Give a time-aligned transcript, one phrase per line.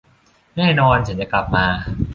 [0.57, 1.65] แน่นอน ฉันจะกลับมา